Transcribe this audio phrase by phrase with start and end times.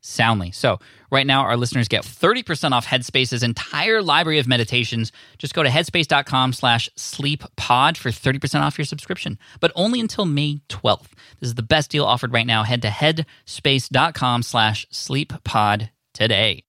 [0.00, 0.50] soundly.
[0.50, 0.78] So,
[1.10, 5.12] right now, our listeners get 30% off Headspace's entire library of meditations.
[5.38, 10.60] Just go to headspace.com slash sleeppod for 30% off your subscription, but only until May
[10.68, 11.08] 12th.
[11.40, 12.62] This is the best deal offered right now.
[12.62, 16.64] Head to headspace.com slash sleeppod today.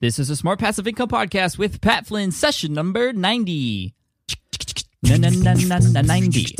[0.00, 3.97] This is a Smart Passive Income Podcast with Pat Flynn, session number 90.
[5.04, 6.56] Na na na na na ninety.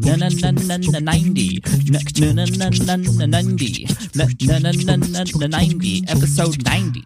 [0.00, 1.58] Na na na na na ninety.
[1.90, 1.98] Na
[2.32, 3.86] na na na na ninety.
[4.14, 6.04] Na na na na na na ninety.
[6.06, 7.02] Episode ninety.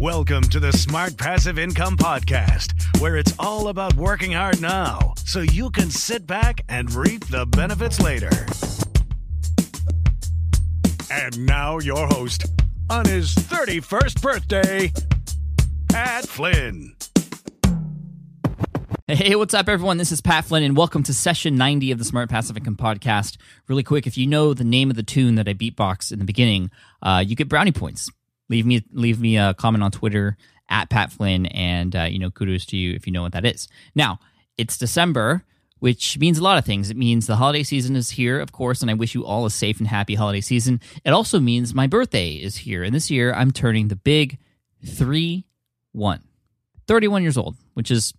[0.00, 5.40] Welcome to the Smart Passive Income Podcast, where it's all about working hard now so
[5.42, 8.32] you can sit back and reap the benefits later.
[11.10, 12.46] And now, your host,
[12.88, 14.92] on his 31st birthday,
[15.88, 16.94] Pat Flynn.
[19.08, 19.96] Hey, what's up, everyone?
[19.96, 23.36] This is Pat Flynn, and welcome to session 90 of the Smart Passive Income Podcast.
[23.66, 26.24] Really quick, if you know the name of the tune that I beatbox in the
[26.24, 26.70] beginning,
[27.02, 28.08] uh, you get brownie points.
[28.48, 30.36] Leave me leave me a comment on Twitter
[30.68, 33.44] at Pat Flynn, and uh, you know, kudos to you if you know what that
[33.44, 33.66] is.
[33.96, 34.20] Now,
[34.56, 35.42] it's December,
[35.80, 36.88] which means a lot of things.
[36.88, 39.50] It means the holiday season is here, of course, and I wish you all a
[39.50, 40.80] safe and happy holiday season.
[41.04, 44.38] It also means my birthday is here, and this year I'm turning the big
[44.86, 45.44] 3
[45.90, 46.20] 1.
[46.86, 48.12] 31 years old, which is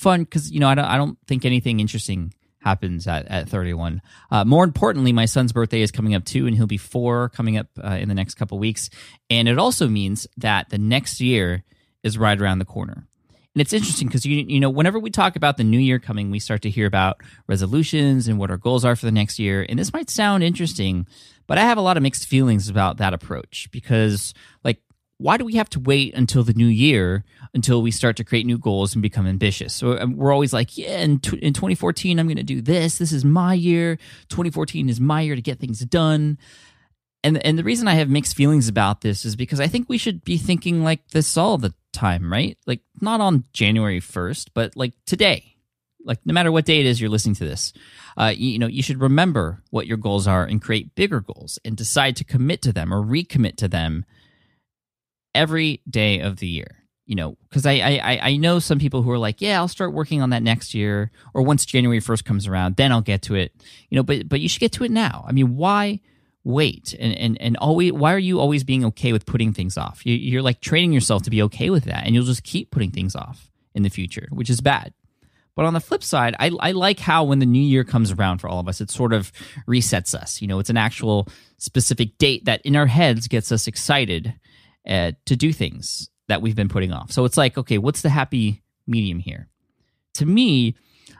[0.00, 4.02] fun because, you know, I don't, I don't think anything interesting happens at, at 31.
[4.30, 7.56] Uh, more importantly, my son's birthday is coming up too, and he'll be four coming
[7.56, 8.90] up uh, in the next couple weeks.
[9.28, 11.64] And it also means that the next year
[12.02, 13.06] is right around the corner.
[13.54, 16.30] And it's interesting because you you know whenever we talk about the new year coming,
[16.30, 19.66] we start to hear about resolutions and what our goals are for the next year.
[19.68, 21.06] And this might sound interesting,
[21.48, 24.78] but I have a lot of mixed feelings about that approach because like
[25.20, 28.46] why do we have to wait until the new year until we start to create
[28.46, 29.74] new goals and become ambitious?
[29.74, 32.96] So um, we're always like, yeah, in, t- in 2014, I'm going to do this.
[32.96, 33.96] This is my year.
[34.30, 36.38] 2014 is my year to get things done.
[37.22, 39.98] And and the reason I have mixed feelings about this is because I think we
[39.98, 42.56] should be thinking like this all the time, right?
[42.66, 45.56] Like not on January 1st, but like today.
[46.02, 47.74] Like no matter what day it is you're listening to this,
[48.16, 51.58] uh, you, you know you should remember what your goals are and create bigger goals
[51.62, 54.06] and decide to commit to them or recommit to them
[55.34, 56.76] every day of the year.
[57.06, 59.92] You know, because I, I I know some people who are like, yeah, I'll start
[59.92, 63.34] working on that next year, or once January first comes around, then I'll get to
[63.34, 63.52] it.
[63.88, 65.24] You know, but but you should get to it now.
[65.26, 65.98] I mean, why
[66.44, 67.92] wait and and and always?
[67.92, 70.06] Why are you always being okay with putting things off?
[70.06, 72.92] You, you're like training yourself to be okay with that, and you'll just keep putting
[72.92, 74.94] things off in the future, which is bad.
[75.56, 78.38] But on the flip side, I, I like how when the new year comes around
[78.38, 79.32] for all of us, it sort of
[79.68, 80.40] resets us.
[80.40, 84.32] You know, it's an actual specific date that in our heads gets us excited
[84.88, 87.10] uh, to do things that we've been putting off.
[87.10, 89.48] So it's like, okay, what's the happy medium here?
[90.14, 90.76] To me,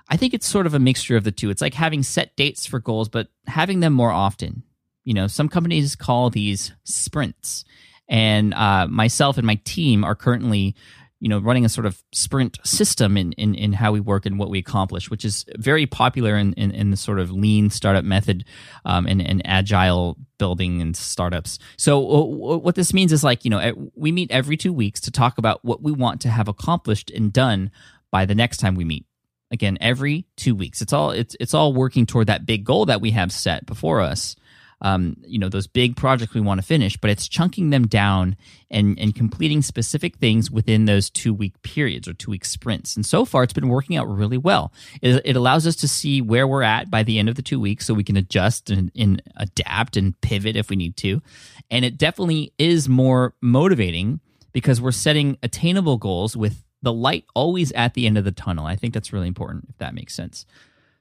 [0.09, 1.51] I think it's sort of a mixture of the two.
[1.51, 4.63] It's like having set dates for goals, but having them more often.
[5.05, 7.65] You know, some companies call these sprints.
[8.09, 10.75] And uh, myself and my team are currently
[11.21, 14.39] you know running a sort of sprint system in, in, in how we work and
[14.39, 18.05] what we accomplish which is very popular in, in, in the sort of lean startup
[18.05, 18.45] method
[18.85, 21.59] um, and, and agile building and startups.
[21.77, 25.13] So uh, what this means is like you know we meet every two weeks to
[25.13, 27.71] talk about what we want to have accomplished and done
[28.11, 29.07] by the next time we meet.
[29.53, 30.81] Again every two weeks.
[30.81, 34.01] It's all it's, it's all working toward that big goal that we have set before
[34.01, 34.35] us
[34.81, 38.37] um, you know those big projects we want to finish but it's chunking them down
[38.71, 42.97] and and completing specific things within those two week periods or two week sprints.
[42.97, 44.73] And so far it's been working out really well.
[45.03, 47.61] It, it allows us to see where we're at by the end of the two
[47.61, 51.21] weeks so we can adjust and, and adapt and pivot if we need to.
[51.71, 54.21] And it definitely is more motivating
[54.53, 58.67] because we're setting attainable goals with the light always at the end of the tunnel.
[58.67, 60.47] I think that's really important if that makes sense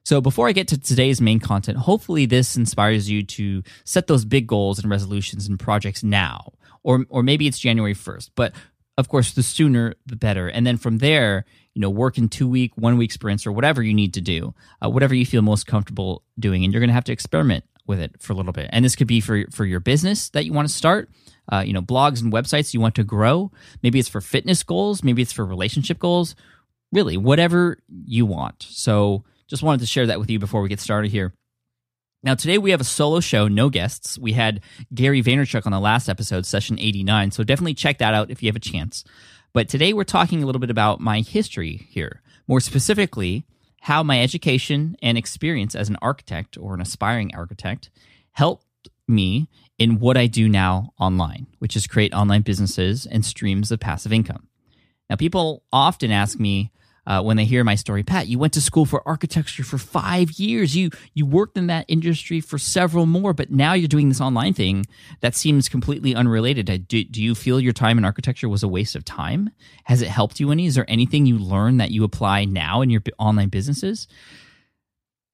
[0.10, 4.26] so before I get to today's main content, hopefully this inspires you to set those
[4.26, 6.54] big goals and resolutions and projects now.
[6.82, 8.32] Or or maybe it's January 1st.
[8.34, 8.54] But
[8.98, 10.48] of course, the sooner the better.
[10.48, 11.46] And then from there,
[11.76, 14.56] you know, work in two week, one week sprints or whatever you need to do,
[14.84, 16.64] uh, whatever you feel most comfortable doing.
[16.64, 18.68] And you're going to have to experiment with it for a little bit.
[18.74, 21.12] And this could be for, for your business that you want to start,
[21.52, 23.52] uh, you know, blogs and websites you want to grow.
[23.84, 26.36] Maybe it's for fitness goals, maybe it's for relationship goals,
[26.92, 28.66] really, whatever you want.
[28.68, 31.34] So just wanted to share that with you before we get started here.
[32.22, 34.19] Now, today we have a solo show, no guests.
[34.19, 34.62] We had
[34.94, 37.31] Gary Vaynerchuk on the last episode, session 89.
[37.31, 39.04] So definitely check that out if you have a chance.
[39.54, 42.22] But today we're talking a little bit about my history here.
[42.48, 43.46] More specifically,
[43.81, 47.90] how my education and experience as an architect or an aspiring architect
[48.34, 48.66] helped
[49.07, 49.48] me
[49.78, 54.12] in what I do now online, which is create online businesses and streams of passive
[54.12, 54.48] income.
[55.10, 56.72] Now, people often ask me,
[57.10, 58.04] uh, when they hear my story.
[58.04, 60.76] Pat, you went to school for architecture for five years.
[60.76, 64.54] You you worked in that industry for several more, but now you're doing this online
[64.54, 64.86] thing
[65.22, 66.88] that seems completely unrelated.
[66.88, 69.50] Do, do you feel your time in architecture was a waste of time?
[69.86, 70.68] Has it helped you any?
[70.68, 74.08] Is there anything you learned that you apply now in your online businesses?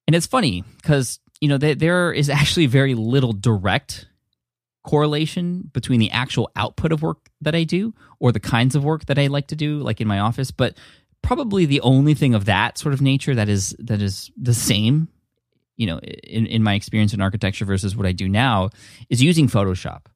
[0.06, 4.06] And it's funny because you know there, there is actually very little direct
[4.82, 9.06] correlation between the actual output of work that I do or the kinds of work
[9.06, 10.50] that I like to do, like in my office.
[10.50, 10.78] But
[11.26, 15.08] probably the only thing of that sort of nature that is that is the same
[15.76, 18.70] you know in, in my experience in architecture versus what i do now
[19.10, 20.06] is using photoshop.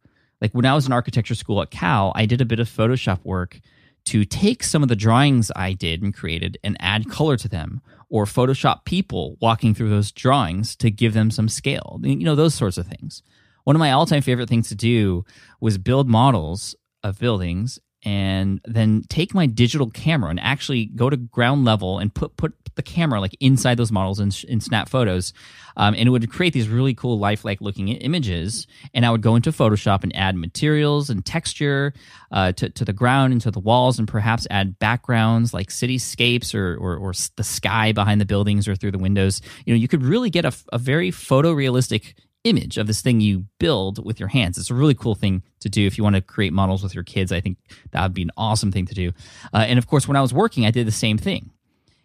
[0.40, 3.24] Like when i was in architecture school at cal i did a bit of photoshop
[3.24, 3.58] work
[4.04, 7.82] to take some of the drawings i did and created and add color to them
[8.08, 12.54] or photoshop people walking through those drawings to give them some scale you know those
[12.54, 13.22] sorts of things.
[13.64, 15.24] One of my all-time favorite things to do
[15.60, 21.16] was build models of buildings and then take my digital camera and actually go to
[21.16, 25.32] ground level and put put the camera like inside those models in, in snap photos
[25.76, 28.66] um, and it would create these really cool lifelike looking images.
[28.94, 31.92] And i would go into photoshop and add materials and texture
[32.32, 36.54] uh, to, to the ground and to the walls and perhaps add backgrounds like cityscapes
[36.54, 39.40] or, or, or the sky behind the buildings or through the windows.
[39.64, 42.14] You know you could really get a, a very photorealistic
[42.44, 44.56] image of this thing you build with your hands.
[44.56, 47.04] It's a really cool thing to do if you want to create models with your
[47.04, 47.32] kids.
[47.32, 47.58] I think
[47.90, 49.12] that would be an awesome thing to do.
[49.52, 51.50] Uh, and of course, when I was working, I did the same thing.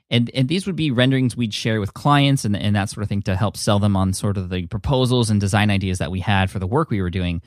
[0.10, 3.10] And, and these would be renderings we'd share with clients and, and that sort of
[3.10, 6.20] thing to help sell them on sort of the proposals and design ideas that we
[6.20, 7.42] had for the work we were doing.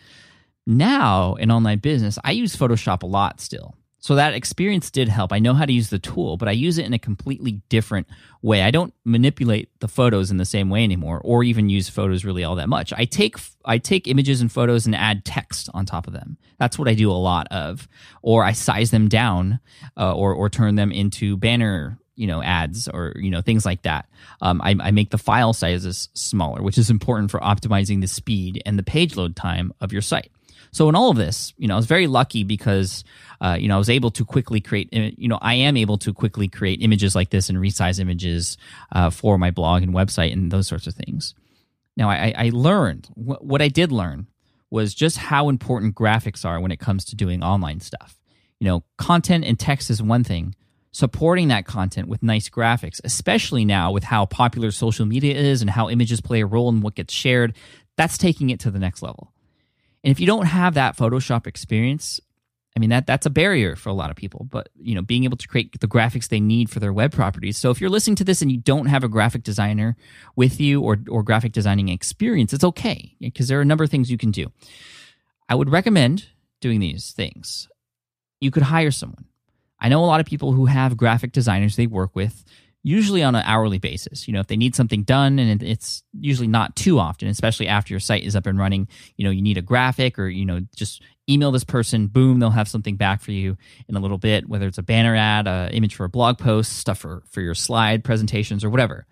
[0.67, 3.75] Now, in online business, I use Photoshop a lot still.
[4.01, 5.33] So that experience did help.
[5.33, 8.07] I know how to use the tool, but I use it in a completely different
[8.43, 8.63] way.
[8.63, 12.45] I don't manipulate the photos in the same way anymore or even use photos really
[12.45, 12.93] all that much.
[12.93, 16.39] I take I take images and photos and add text on top of them.
[16.59, 17.89] That's what I do a lot of.
[18.23, 19.59] Or I size them down
[19.97, 23.83] uh, or or turn them into banner you know ads or you know things like
[23.83, 24.09] that
[24.43, 28.61] um, I, I, make the file sizes smaller which is important for optimizing the speed
[28.67, 30.33] and the page load time of your site
[30.71, 33.05] so in all of this, you know, I was very lucky because,
[33.41, 36.13] uh, you know, I was able to quickly create, you know, I am able to
[36.13, 38.57] quickly create images like this and resize images
[38.93, 41.35] uh, for my blog and website and those sorts of things.
[41.97, 44.29] Now, I, I learned what I did learn
[44.71, 48.19] was just how important graphics are when it comes to doing online stuff.
[48.61, 50.55] You know, content and text is one thing.
[50.91, 55.71] Supporting that content with nice graphics, especially now with how popular social media is and
[55.71, 57.55] how images play a role in what gets shared,
[57.97, 59.33] that's taking it to the next level.
[60.05, 62.21] And if you don't have that Photoshop experience,
[62.77, 64.47] I mean that that's a barrier for a lot of people.
[64.49, 67.59] But you know, being able to create the graphics they need for their web properties.
[67.59, 69.97] So if you're listening to this and you don't have a graphic designer
[70.37, 73.91] with you or or graphic designing experience, it's okay because there are a number of
[73.91, 74.47] things you can do.
[75.49, 76.29] I would recommend
[76.61, 77.69] doing these things.
[78.41, 79.25] You could hire someone.
[79.81, 82.45] I know a lot of people who have graphic designers they work with
[82.89, 84.27] usually on an hourly basis.
[84.27, 87.93] You know, if they need something done, and it's usually not too often, especially after
[87.93, 90.61] your site is up and running, you know, you need a graphic or, you know,
[90.75, 94.49] just email this person, boom, they'll have something back for you in a little bit,
[94.49, 97.55] whether it's a banner ad, a image for a blog post, stuff for, for your
[97.55, 99.07] slide presentations or whatever.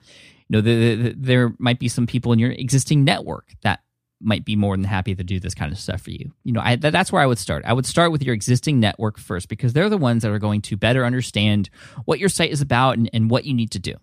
[0.49, 3.81] You know, the, the, there might be some people in your existing network that
[4.21, 6.33] might be more than happy to do this kind of stuff for you.
[6.45, 7.65] You know, I, that's where I would start.
[7.67, 10.63] I would start with your existing network first because they're the ones that are going
[10.63, 11.69] to better understand
[12.05, 13.95] what your site is about and, and what you need to do.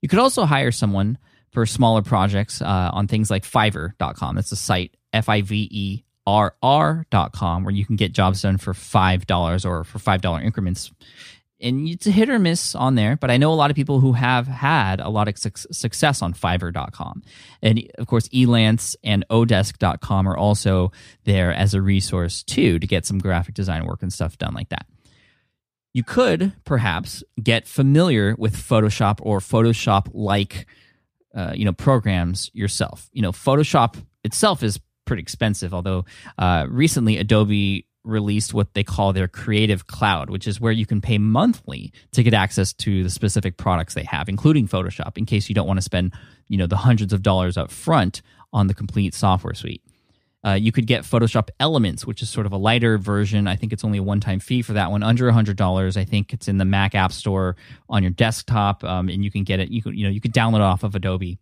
[0.00, 1.18] You could also hire someone
[1.50, 4.36] for smaller projects uh, on things like Fiverr.com.
[4.36, 8.58] That's a site, F I V E R R.com, where you can get jobs done
[8.58, 10.92] for $5 or for $5 increments
[11.60, 14.00] and it's a hit or miss on there, but I know a lot of people
[14.00, 17.22] who have had a lot of su- success on Fiverr.com.
[17.62, 20.92] And of course, Elance and Odesk.com are also
[21.24, 24.68] there as a resource too to get some graphic design work and stuff done like
[24.68, 24.86] that.
[25.94, 30.66] You could perhaps get familiar with Photoshop or Photoshop like
[31.34, 33.08] uh, you know programs yourself.
[33.12, 36.04] You know, Photoshop itself is pretty expensive, although
[36.36, 41.00] uh, recently Adobe released what they call their Creative Cloud, which is where you can
[41.00, 45.48] pay monthly to get access to the specific products they have, including Photoshop, in case
[45.48, 46.12] you don't want to spend
[46.48, 48.22] you know the hundreds of dollars up front
[48.52, 49.82] on the complete software suite.
[50.44, 53.48] Uh, you could get Photoshop Elements, which is sort of a lighter version.
[53.48, 55.96] I think it's only a one-time fee for that one, under hundred dollars.
[55.96, 57.56] I think it's in the Mac App Store
[57.88, 59.70] on your desktop, um, and you can get it.
[59.70, 61.38] You can you know you could download it off of Adobe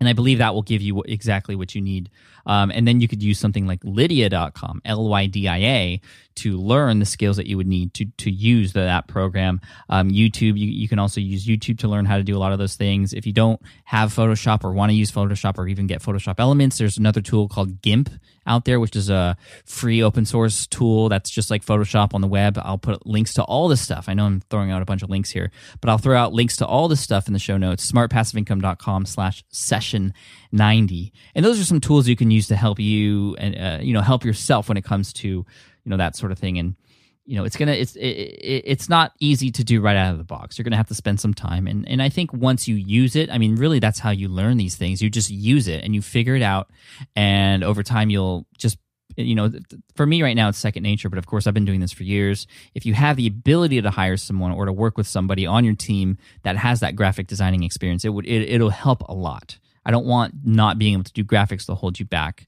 [0.00, 2.10] and I believe that will give you exactly what you need.
[2.46, 6.00] Um, and then you could use something like Lynda.com, L Y N D A,
[6.36, 9.60] to learn the skills that you would need to to use the, that program.
[9.88, 12.52] Um, YouTube, you, you can also use YouTube to learn how to do a lot
[12.52, 13.12] of those things.
[13.12, 16.76] If you don't have Photoshop or want to use Photoshop or even get Photoshop Elements,
[16.76, 18.10] there's another tool called GIMP
[18.46, 22.26] out there, which is a free open source tool that's just like Photoshop on the
[22.26, 22.58] web.
[22.62, 24.08] I'll put links to all this stuff.
[24.08, 26.56] I know I'm throwing out a bunch of links here, but I'll throw out links
[26.58, 30.14] to all this stuff in the show notes, smartpassiveincome.com slash session
[30.52, 31.12] 90.
[31.34, 34.02] And those are some tools you can use to help you and, uh, you know,
[34.02, 35.44] help yourself when it comes to
[35.84, 36.76] you know that sort of thing and
[37.26, 40.24] you know it's gonna it's it, it's not easy to do right out of the
[40.24, 40.58] box.
[40.58, 41.66] You're gonna have to spend some time.
[41.66, 44.56] And and i think once you use it i mean really that's how you learn
[44.56, 45.02] these things.
[45.02, 46.70] You just use it and you figure it out.
[47.16, 48.78] And over time you'll just
[49.16, 49.50] you know
[49.94, 51.08] for me right now it's second nature.
[51.08, 52.46] But of course i've been doing this for years.
[52.74, 55.74] If you have the ability to hire someone or to work with somebody on your
[55.76, 59.58] team that has that graphic designing experience it would it, it'll help a lot.
[59.86, 62.46] I don't want not being able to do graphics to hold you back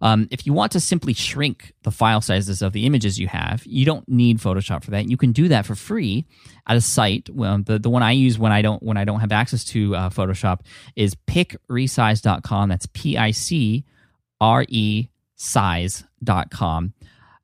[0.00, 3.64] um, if you want to simply shrink the file sizes of the images you have,
[3.66, 5.08] you don't need Photoshop for that.
[5.08, 6.26] You can do that for free
[6.66, 7.28] at a site.
[7.30, 9.96] Well, the, the one I use when I don't when I don't have access to
[9.96, 10.60] uh, Photoshop
[10.94, 12.68] is picresize.com.
[12.68, 13.84] That's P I C
[14.40, 16.92] R E size.com.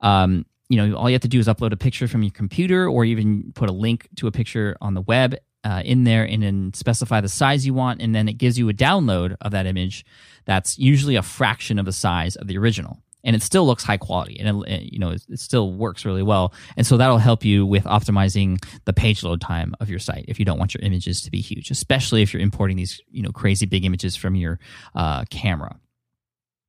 [0.00, 2.88] Um, you know, all you have to do is upload a picture from your computer
[2.88, 6.42] or even put a link to a picture on the web uh, in there and
[6.42, 8.00] then specify the size you want.
[8.00, 10.04] And then it gives you a download of that image
[10.44, 12.98] that's usually a fraction of the size of the original.
[13.26, 16.52] And it still looks high quality and it, you know it, still works really well.
[16.76, 20.38] And so that'll help you with optimizing the page load time of your site if
[20.38, 23.32] you don't want your images to be huge especially if you're importing these you know
[23.32, 24.60] crazy big images from your
[24.94, 25.74] uh, camera.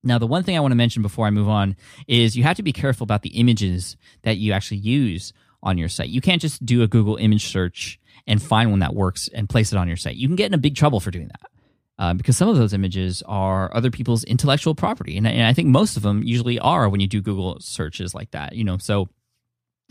[0.01, 1.75] Now the one thing i want to mention before i move on
[2.07, 5.89] is you have to be careful about the images that you actually use on your
[5.89, 6.09] site.
[6.09, 9.71] You can't just do a google image search and find one that works and place
[9.71, 11.49] it on your site you can get in a big trouble for doing that
[11.97, 15.69] uh, because some of those images are other people's intellectual property, and, and, I think
[15.69, 18.53] most of them usually are when you do Google searches like that.
[18.53, 19.07] You know, so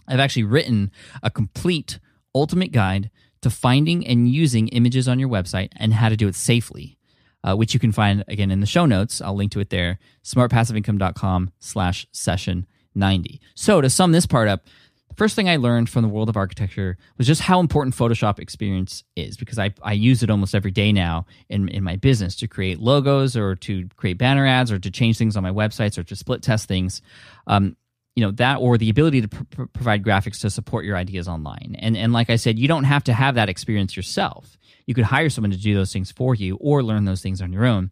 [0.06, 0.90] I've actually written
[1.22, 1.98] a complete
[2.34, 3.10] ultimate guide
[3.40, 6.98] to finding and using images on your website and how to do it safely,
[7.42, 9.20] uh, which you can find again in the show notes.
[9.20, 9.98] I'll link to it there.
[10.24, 13.40] smartpassiveincome.com slash session 90.
[13.54, 14.66] So to sum this part up,
[15.16, 19.04] first thing I learned from the world of architecture was just how important Photoshop experience
[19.16, 22.48] is because I, I use it almost every day now in, in my business to
[22.48, 26.02] create logos or to create banner ads or to change things on my websites or
[26.04, 27.02] to split test things.
[27.46, 27.76] Um,
[28.14, 31.76] you know that or the ability to pr- provide graphics to support your ideas online.
[31.80, 34.56] And and like i said you don't have to have that experience yourself.
[34.86, 37.52] You could hire someone to do those things for you or learn those things on
[37.52, 37.90] your own.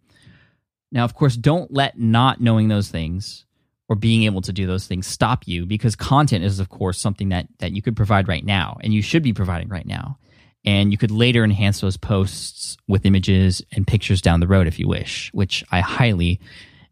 [0.93, 3.47] Now of course don't let not knowing those things
[3.93, 5.67] or being able to do those things stop you?
[5.67, 9.03] Because content is of course something that that you could provide right now and you
[9.03, 10.19] should be providing right now.
[10.65, 14.79] And you could later enhance those posts with images and pictures down the road if
[14.79, 16.41] you wish which i highly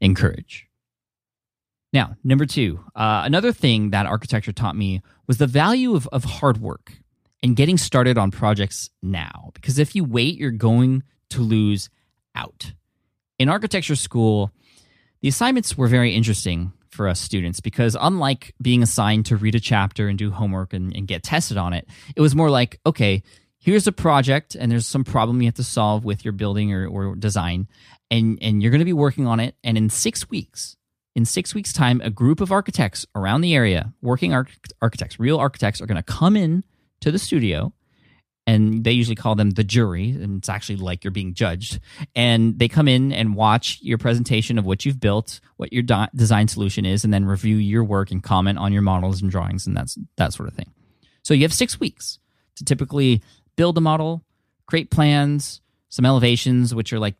[0.02, 0.66] encourage.
[1.90, 6.24] Now number two uh, another thing that architecture taught me was the value of, of
[6.24, 6.92] hard work
[7.42, 9.52] and getting started on projects now.
[9.54, 11.88] Because if you wait you're going to lose
[12.34, 12.74] out.
[13.38, 14.52] In architecture school
[15.22, 19.60] the assignments were very interesting for us students because unlike being assigned to read a
[19.60, 23.22] chapter and do homework and, and get tested on it, it was more like, okay,
[23.58, 26.86] here's a project and there's some problem you have to solve with your building or,
[26.86, 27.66] or design
[28.10, 29.54] and, and you're going to be working on it.
[29.64, 30.76] And in six weeks,
[31.16, 35.38] in six weeks' time, a group of architects around the area, working arch- architects, real
[35.38, 36.64] architects, are going to come in
[37.00, 37.72] to the studio
[38.50, 41.78] and they usually call them the jury and it's actually like you're being judged
[42.16, 46.08] and they come in and watch your presentation of what you've built what your do-
[46.16, 49.66] design solution is and then review your work and comment on your models and drawings
[49.66, 50.70] and that's that sort of thing
[51.22, 52.18] so you have six weeks
[52.56, 53.22] to typically
[53.54, 54.24] build a model
[54.66, 57.14] create plans some elevations which are like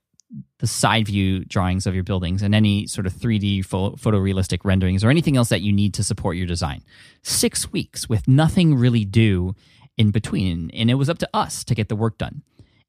[0.58, 5.02] the side view drawings of your buildings and any sort of 3D pho- photorealistic renderings
[5.02, 6.82] or anything else that you need to support your design.
[7.22, 9.56] Six weeks with nothing really due
[10.00, 10.70] in between.
[10.72, 12.42] And it was up to us to get the work done.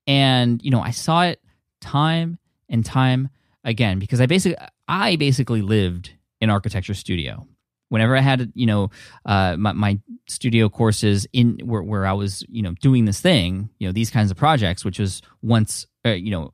[0.08, 1.42] And, you know, I saw it
[1.82, 2.40] time
[2.70, 3.30] and time
[3.66, 7.46] again because I basically I basically lived in architecture studio.
[7.90, 8.92] Whenever I had, you know,
[9.26, 10.00] uh, my, my
[10.30, 14.10] studio courses in where, where I was, you know, doing this thing, you know, these
[14.10, 16.54] kinds of projects, which was once, uh, you know,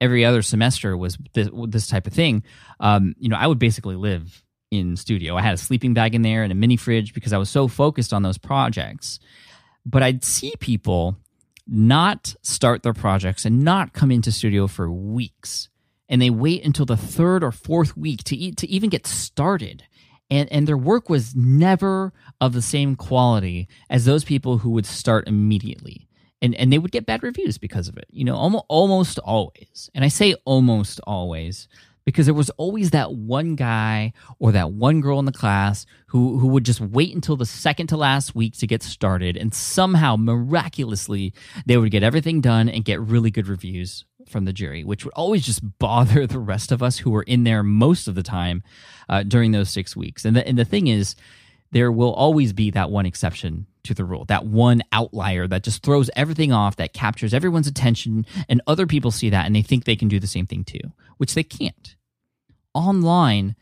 [0.00, 2.42] every other semester was this, this type of thing.
[2.80, 5.36] Um, you know, I would basically live in studio.
[5.36, 7.68] I had a sleeping bag in there and a mini fridge because I was so
[7.68, 9.20] focused on those projects.
[9.88, 11.16] But I'd see people
[11.66, 15.70] not start their projects and not come into studio for weeks.
[16.10, 19.84] And they wait until the third or fourth week to eat, to even get started.
[20.30, 24.84] And, and their work was never of the same quality as those people who would
[24.84, 26.06] start immediately.
[26.42, 29.88] And, and they would get bad reviews because of it, you know, almost, almost always.
[29.94, 31.66] And I say almost always
[32.08, 36.38] because there was always that one guy or that one girl in the class who
[36.38, 39.36] who would just wait until the second to last week to get started.
[39.36, 41.34] And somehow miraculously
[41.66, 45.12] they would get everything done and get really good reviews from the jury which would
[45.12, 48.62] always just bother the rest of us who were in there most of the time
[49.10, 50.24] uh, during those six weeks.
[50.24, 51.14] And the, and the thing is
[51.72, 55.82] there will always be that one exception to the rule, that one outlier that just
[55.82, 59.84] throws everything off, that captures everyone's attention, and other people see that and they think
[59.84, 60.80] they can do the same thing too,
[61.18, 61.96] which they can't
[62.78, 63.56] online,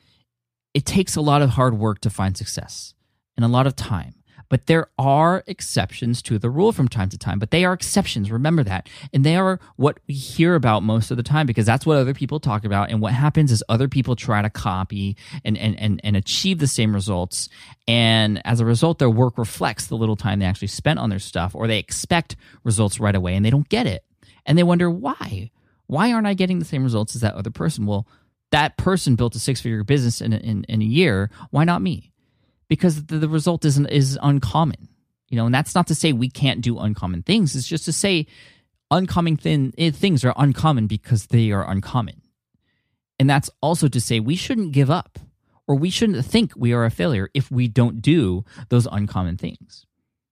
[0.74, 2.94] it takes a lot of hard work to find success
[3.36, 4.14] and a lot of time.
[4.48, 8.30] But there are exceptions to the rule from time to time, but they are exceptions.
[8.30, 8.88] Remember that.
[9.12, 12.14] And they are what we hear about most of the time because that's what other
[12.14, 12.90] people talk about.
[12.90, 16.66] And what happens is other people try to copy and, and, and, and achieve the
[16.66, 17.48] same results.
[17.88, 21.18] And as a result, their work reflects the little time they actually spent on their
[21.18, 24.04] stuff, or they expect results right away and they don't get it.
[24.44, 25.50] And they wonder why.
[25.88, 27.86] Why aren't I getting the same results as that other person?
[27.86, 28.06] Well,
[28.52, 31.30] that person built a six figure business in, in, in a year.
[31.50, 32.12] Why not me?
[32.68, 34.88] Because the, the result isn't is uncommon,
[35.28, 35.46] you know.
[35.46, 37.54] And that's not to say we can't do uncommon things.
[37.54, 38.26] It's just to say
[38.90, 42.22] uncommon thin, eh, things are uncommon because they are uncommon.
[43.18, 45.18] And that's also to say we shouldn't give up
[45.66, 49.86] or we shouldn't think we are a failure if we don't do those uncommon things.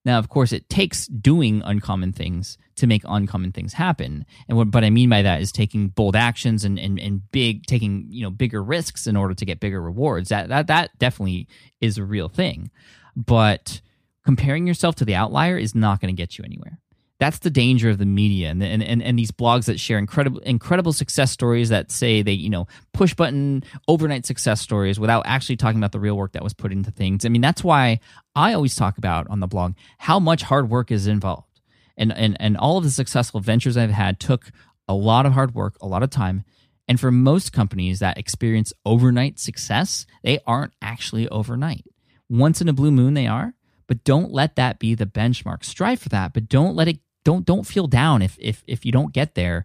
[0.05, 4.25] Now, of course, it takes doing uncommon things to make uncommon things happen.
[4.49, 7.67] And what, what I mean by that is taking bold actions and, and, and big,
[7.67, 10.29] taking, you know, bigger risks in order to get bigger rewards.
[10.29, 11.49] That, that, that definitely
[11.81, 12.71] is a real thing.
[13.17, 13.81] But
[14.25, 16.79] comparing yourself to the outlier is not going to get you anywhere
[17.19, 20.41] that's the danger of the media and, and, and, and these blogs that share incredible
[20.41, 25.57] incredible success stories that say they you know push button overnight success stories without actually
[25.57, 27.99] talking about the real work that was put into things i mean that's why
[28.35, 31.54] i always talk about on the blog how much hard work is involved
[31.97, 34.51] and and, and all of the successful ventures i've had took
[34.89, 36.45] a lot of hard work a lot of time.
[36.87, 41.85] And for most companies that experience overnight success they aren't actually overnight.
[42.29, 43.55] Once in a blue moon they are.
[43.87, 45.65] But don't let that be the benchmark.
[45.65, 48.93] Strive for that but don't let it don't don't feel down if if if you
[48.93, 49.65] don't get there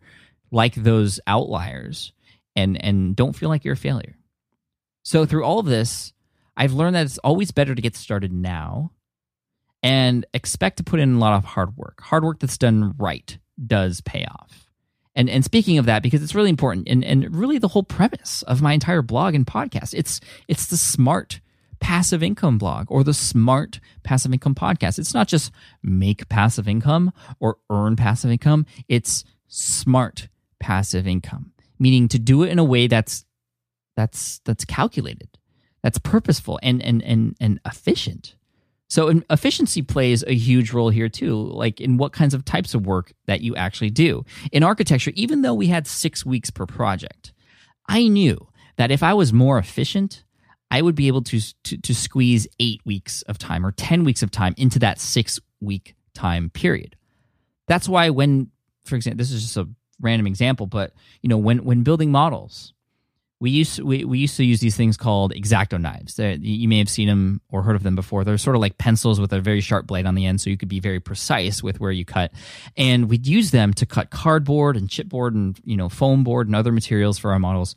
[0.52, 2.14] like those outliers.
[2.56, 4.16] And and don't feel like you're a failure.
[5.04, 6.14] So through all of this,
[6.56, 8.92] I've learned that it's always better to get started now
[9.82, 12.02] and expect to put in a lot of hard work.
[12.02, 14.70] Hard work that's done right does pay off.
[15.16, 18.42] And and speaking of that, because it's really important and, and really the whole premise
[18.44, 21.42] of my entire blog and podcast, it's it's the smart
[21.80, 25.00] passive income blog or the smart passive income podcast.
[25.00, 30.28] It's not just make passive income or earn passive income, it's smart
[30.60, 33.26] passive income, meaning to do it in a way that's
[33.96, 35.30] that's that's calculated,
[35.82, 38.36] that's purposeful and and and and efficient.
[38.90, 42.88] So efficiency plays a huge role here too, like in what kinds of types of
[42.88, 44.26] work that you actually do.
[44.52, 47.32] In architecture, even though we had 6 weeks per project,
[47.88, 48.48] I knew
[48.78, 50.24] that if I was more efficient,
[50.72, 54.24] I would be able to, to, to squeeze eight weeks of time or 10 weeks
[54.24, 56.96] of time into that six week time period.
[57.68, 58.50] That's why when,
[58.86, 59.68] for example, this is just a
[60.02, 62.74] random example, but you know, when, when building models,
[63.42, 66.16] we used we, we used to use these things called X-Acto knives.
[66.16, 68.24] They're, you may have seen them or heard of them before.
[68.24, 70.58] They're sort of like pencils with a very sharp blade on the end, so you
[70.58, 72.32] could be very precise with where you cut.
[72.76, 76.56] And we'd use them to cut cardboard and chipboard and you know foam board and
[76.56, 77.76] other materials for our models.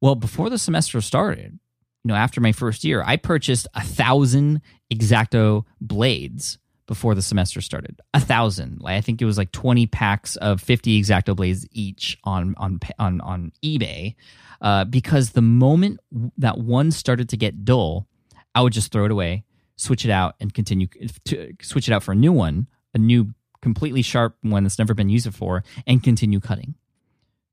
[0.00, 1.58] Well, before the semester started,
[2.02, 7.60] you know, after my first year, I purchased a thousand X-Acto blades before the semester
[7.60, 8.00] started.
[8.12, 8.80] A thousand.
[8.80, 12.80] Like, I think it was like twenty packs of fifty X-Acto blades each on on
[12.98, 14.14] on on eBay.
[14.62, 15.98] Uh, because the moment
[16.38, 18.06] that one started to get dull,
[18.54, 19.44] I would just throw it away,
[19.76, 20.86] switch it out, and continue
[21.24, 24.94] to switch it out for a new one, a new completely sharp one that's never
[24.94, 26.76] been used before, and continue cutting.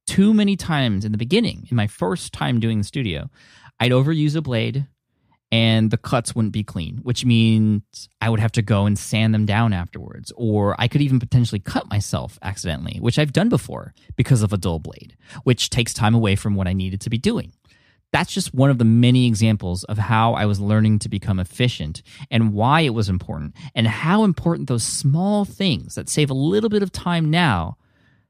[0.05, 3.29] Too many times in the beginning, in my first time doing the studio,
[3.79, 4.87] I'd overuse a blade
[5.51, 9.33] and the cuts wouldn't be clean, which means I would have to go and sand
[9.33, 10.31] them down afterwards.
[10.35, 14.57] Or I could even potentially cut myself accidentally, which I've done before because of a
[14.57, 17.51] dull blade, which takes time away from what I needed to be doing.
[18.11, 22.01] That's just one of the many examples of how I was learning to become efficient
[22.31, 26.69] and why it was important, and how important those small things that save a little
[26.69, 27.77] bit of time now,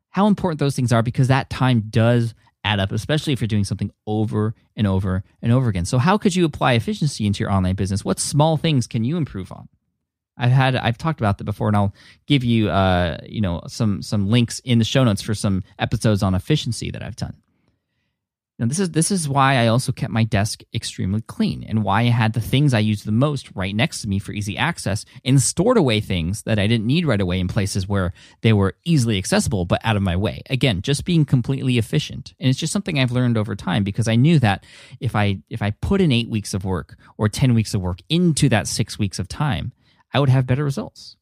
[0.09, 3.63] how important those things are because that time does add up, especially if you're doing
[3.63, 5.85] something over and over and over again.
[5.85, 8.05] So, how could you apply efficiency into your online business?
[8.05, 9.69] What small things can you improve on?
[10.37, 11.93] I've had I've talked about that before, and I'll
[12.25, 16.23] give you uh, you know some some links in the show notes for some episodes
[16.23, 17.35] on efficiency that I've done.
[18.59, 22.01] Now this is this is why I also kept my desk extremely clean and why
[22.01, 25.05] I had the things I used the most right next to me for easy access
[25.23, 28.75] and stored away things that I didn't need right away in places where they were
[28.83, 30.41] easily accessible but out of my way.
[30.49, 32.33] Again, just being completely efficient.
[32.37, 34.65] And it's just something I've learned over time because I knew that
[34.99, 37.99] if I if I put in 8 weeks of work or 10 weeks of work
[38.09, 39.71] into that 6 weeks of time,
[40.13, 41.15] I would have better results.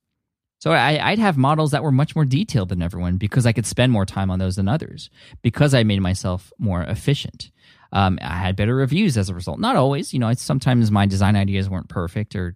[0.59, 3.65] So I, would have models that were much more detailed than everyone because I could
[3.65, 5.09] spend more time on those than others
[5.41, 7.51] because I made myself more efficient.
[7.93, 9.59] Um, I had better reviews as a result.
[9.59, 10.33] Not always, you know.
[10.33, 12.55] Sometimes my design ideas weren't perfect or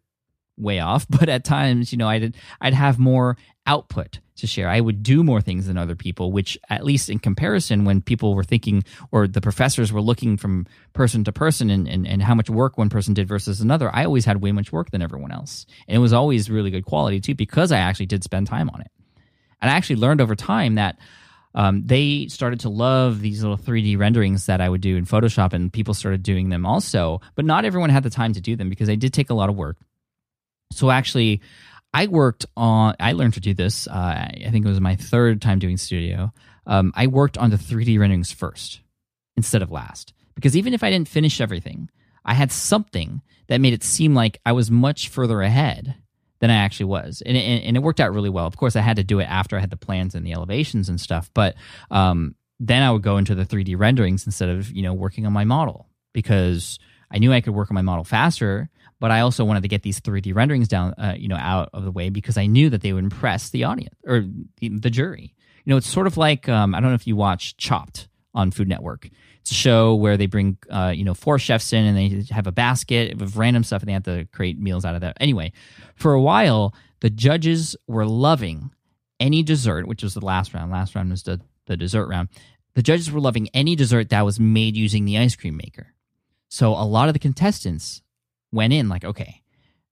[0.58, 4.68] way off, but at times, you know, I'd I'd have more output to share.
[4.68, 8.34] I would do more things than other people, which at least in comparison, when people
[8.34, 12.34] were thinking or the professors were looking from person to person and, and, and how
[12.34, 15.32] much work one person did versus another, I always had way much work than everyone
[15.32, 15.66] else.
[15.88, 18.82] And it was always really good quality too, because I actually did spend time on
[18.82, 18.92] it.
[19.62, 20.98] And I actually learned over time that
[21.54, 25.54] um, they started to love these little 3D renderings that I would do in Photoshop,
[25.54, 27.20] and people started doing them also.
[27.36, 29.50] But not everyone had the time to do them because they did take a lot
[29.50, 29.78] of work.
[30.72, 31.42] So actually,
[31.94, 32.96] I worked on.
[33.00, 33.88] I learned to do this.
[33.88, 36.32] Uh, I think it was my third time doing studio.
[36.66, 38.82] Um, I worked on the 3D renderings first
[39.36, 41.90] instead of last because even if I didn't finish everything,
[42.24, 45.96] I had something that made it seem like I was much further ahead
[46.40, 48.48] than I actually was, and it, and it worked out really well.
[48.48, 50.90] Of course, I had to do it after I had the plans and the elevations
[50.90, 51.56] and stuff, but
[51.92, 55.34] um, then I would go into the 3D renderings instead of you know working on
[55.34, 56.80] my model because
[57.12, 58.70] I knew I could work on my model faster
[59.02, 61.84] but I also wanted to get these 3D renderings down, uh, you know, out of
[61.84, 64.24] the way because I knew that they would impress the audience or
[64.58, 65.34] the, the jury.
[65.66, 68.52] You know, it's sort of like um, I don't know if you watch Chopped on
[68.52, 69.10] Food Network.
[69.40, 72.46] It's a show where they bring, uh, you know, four chefs in and they have
[72.46, 75.18] a basket of random stuff and they have to create meals out of that.
[75.20, 75.52] Anyway,
[75.96, 78.70] for a while, the judges were loving
[79.20, 80.72] any dessert, which was the last round.
[80.72, 82.30] Last round was the, the dessert round.
[82.76, 85.88] The judges were loving any dessert that was made using the ice cream maker.
[86.50, 88.04] So a lot of the contestants
[88.52, 89.42] went in like, okay,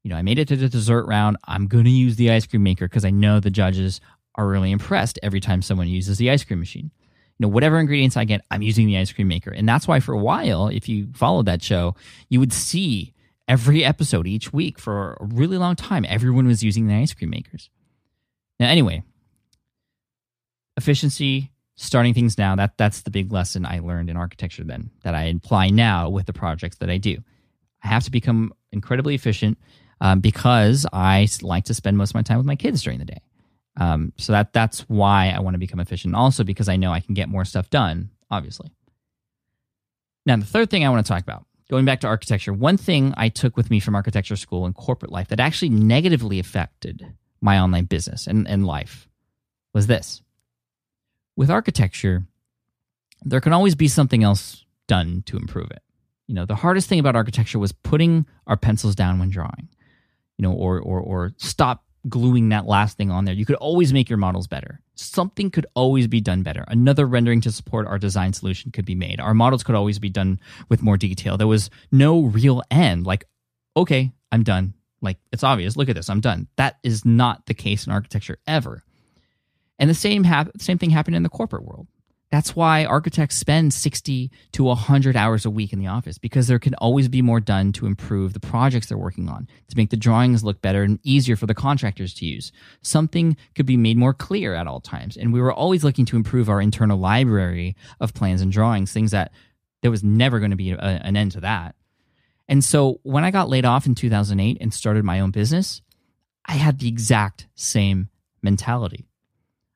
[0.03, 1.37] you know, I made it to the dessert round.
[1.47, 3.99] I'm going to use the ice cream maker because I know the judges
[4.35, 6.91] are really impressed every time someone uses the ice cream machine.
[7.37, 9.51] You know, whatever ingredients I get, I'm using the ice cream maker.
[9.51, 11.95] And that's why for a while, if you followed that show,
[12.29, 13.13] you would see
[13.47, 17.31] every episode each week for a really long time, everyone was using the ice cream
[17.31, 17.69] makers.
[18.59, 19.03] Now, anyway,
[20.77, 25.15] efficiency, starting things now, that, that's the big lesson I learned in architecture then that
[25.15, 27.17] I apply now with the projects that I do.
[27.83, 29.57] I have to become incredibly efficient
[30.01, 33.05] um, because I like to spend most of my time with my kids during the
[33.05, 33.21] day.
[33.77, 36.15] Um, so that that's why I want to become efficient.
[36.15, 38.09] Also because I know I can get more stuff done.
[38.31, 38.71] Obviously.
[40.25, 43.13] Now the third thing I want to talk about, going back to architecture, one thing
[43.17, 47.59] I took with me from architecture school and corporate life that actually negatively affected my
[47.59, 49.07] online business and, and life
[49.73, 50.21] was this.
[51.35, 52.25] With architecture,
[53.23, 55.81] there can always be something else done to improve it
[56.29, 59.67] you know the hardest thing about architecture was putting our pencils down when drawing
[60.37, 63.33] you know or or or stop gluing that last thing on there.
[63.33, 64.79] You could always make your models better.
[64.95, 66.63] Something could always be done better.
[66.67, 69.19] Another rendering to support our design solution could be made.
[69.19, 70.39] Our models could always be done
[70.69, 71.35] with more detail.
[71.35, 73.05] There was no real end.
[73.05, 73.25] Like
[73.75, 74.75] okay i'm done.
[75.01, 75.75] Like it's obvious.
[75.75, 76.09] Look at this.
[76.09, 76.47] I'm done.
[76.57, 78.83] That is not the case in architecture ever.
[79.79, 81.87] And the same hap- same thing happened in the corporate world
[82.31, 86.59] that's why architects spend 60 to 100 hours a week in the office because there
[86.59, 89.97] can always be more done to improve the projects they're working on, to make the
[89.97, 92.51] drawings look better and easier for the contractors to use.
[92.83, 95.17] Something could be made more clear at all times.
[95.17, 99.11] And we were always looking to improve our internal library of plans and drawings, things
[99.11, 99.31] that
[99.81, 101.75] there was never going to be a, an end to that.
[102.47, 105.81] And so when I got laid off in 2008 and started my own business,
[106.45, 108.09] I had the exact same
[108.41, 109.07] mentality.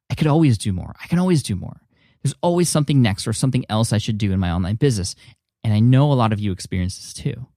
[0.09, 0.95] I could always do more.
[1.01, 1.82] I can always do more.
[2.23, 5.15] There's always something next or something else I should do in my online business.
[5.63, 7.47] And I know a lot of you experience this too.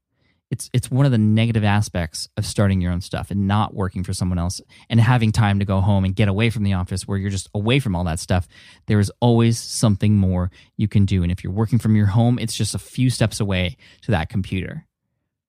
[0.48, 4.04] It's it's one of the negative aspects of starting your own stuff and not working
[4.04, 7.06] for someone else and having time to go home and get away from the office
[7.06, 8.46] where you're just away from all that stuff.
[8.86, 11.24] There is always something more you can do.
[11.24, 14.28] And if you're working from your home, it's just a few steps away to that
[14.28, 14.86] computer.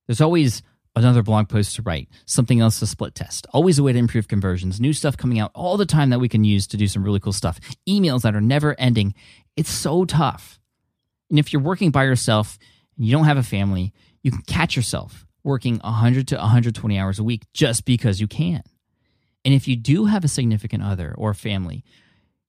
[0.07, 0.63] There's always
[1.03, 4.27] another blog post to write, something else to split test, always a way to improve
[4.27, 7.03] conversions, new stuff coming out all the time that we can use to do some
[7.03, 9.13] really cool stuff, emails that are never ending.
[9.55, 10.59] It's so tough.
[11.29, 12.57] And if you're working by yourself
[12.95, 17.19] and you don't have a family, you can catch yourself working 100 to 120 hours
[17.19, 18.61] a week just because you can.
[19.45, 21.85] And if you do have a significant other or family,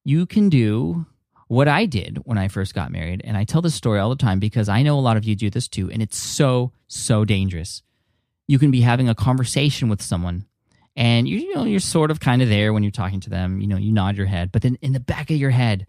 [0.04, 1.06] you can do
[1.48, 4.16] what I did when I first got married, and I tell this story all the
[4.16, 7.24] time because I know a lot of you do this too, and it's so, so
[7.24, 7.82] dangerous.
[8.48, 10.46] You can be having a conversation with someone
[10.98, 13.60] and you, you know you're sort of kind of there when you're talking to them,
[13.60, 15.86] you know, you nod your head, but then in the back of your head,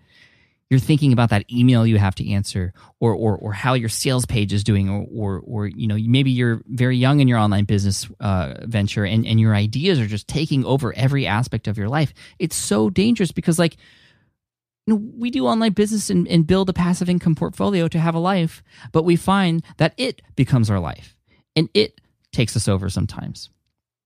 [0.69, 4.27] you're thinking about that email you have to answer or or, or how your sales
[4.27, 7.65] page is doing or, or or you know maybe you're very young in your online
[7.65, 11.89] business uh, venture and, and your ideas are just taking over every aspect of your
[11.89, 12.13] life.
[12.37, 13.77] It's so dangerous because like
[14.85, 18.13] you know, we do online business and, and build a passive income portfolio to have
[18.13, 21.15] a life but we find that it becomes our life
[21.55, 21.99] and it
[22.31, 23.49] takes us over sometimes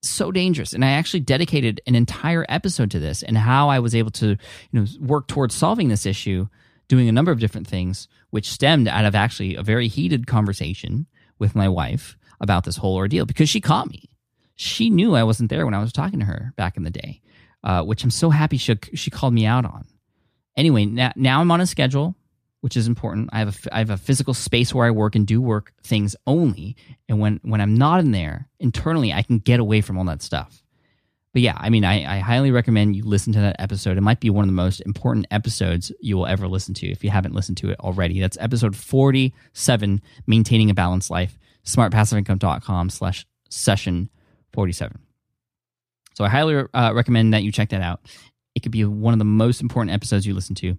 [0.03, 0.73] so dangerous.
[0.73, 4.27] And I actually dedicated an entire episode to this and how I was able to,
[4.27, 4.37] you
[4.71, 6.47] know, work towards solving this issue,
[6.87, 11.07] doing a number of different things, which stemmed out of actually a very heated conversation
[11.39, 14.09] with my wife about this whole ordeal because she caught me.
[14.55, 17.21] She knew I wasn't there when I was talking to her back in the day,
[17.63, 19.87] uh, which I'm so happy she she called me out on.
[20.55, 22.15] Anyway, now, now I'm on a schedule
[22.63, 23.29] which is important.
[23.33, 26.15] I have a I have a physical space where I work and do work things
[26.25, 26.77] only,
[27.09, 30.21] and when when I'm not in there internally, I can get away from all that
[30.21, 30.63] stuff.
[31.33, 33.97] But yeah, I mean, I, I highly recommend you listen to that episode.
[33.97, 37.03] It might be one of the most important episodes you will ever listen to if
[37.03, 38.21] you haven't listened to it already.
[38.21, 44.09] That's episode 47, Maintaining a Balanced Life, smartpassiveincome.com slash session
[44.53, 44.99] 47.
[46.13, 47.99] So I highly uh, recommend that you check that out.
[48.55, 50.77] It could be one of the most important episodes you listen to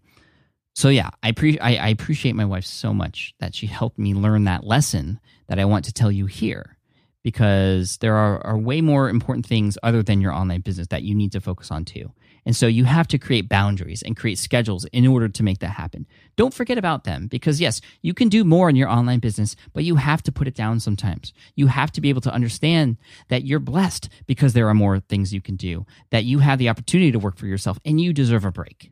[0.75, 4.13] so yeah, I, pre- I, I appreciate my wife so much that she helped me
[4.13, 6.77] learn that lesson that I want to tell you here
[7.23, 11.15] because there are, are way more important things other than your online business that you
[11.15, 12.13] need to focus on too.
[12.45, 15.69] And so you have to create boundaries and create schedules in order to make that
[15.69, 16.07] happen.
[16.37, 19.85] Don't forget about them because, yes, you can do more in your online business, but
[19.85, 21.33] you have to put it down sometimes.
[21.55, 25.33] You have to be able to understand that you're blessed because there are more things
[25.33, 28.45] you can do, that you have the opportunity to work for yourself, and you deserve
[28.45, 28.91] a break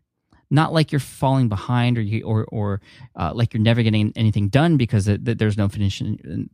[0.53, 2.81] not like you're falling behind or you or or
[3.17, 6.03] uh, like you're never getting anything done because it, there's no finish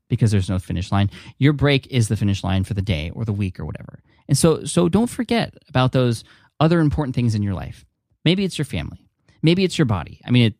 [0.08, 1.10] because there's no finish line.
[1.38, 4.00] Your break is the finish line for the day or the week or whatever.
[4.28, 6.22] And so so don't forget about those
[6.60, 7.84] other important things in your life.
[8.24, 9.08] Maybe it's your family.
[9.42, 10.20] Maybe it's your body.
[10.24, 10.54] I mean, it